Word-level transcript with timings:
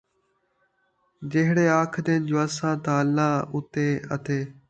جِہڑے 1.31 1.65
آکھدِن 1.81 2.21
جو 2.29 2.37
اَساں 2.45 2.75
تاں 2.83 2.99
اللہ 3.03 3.31
اُتے 3.55 3.87
اَتے 4.13 4.39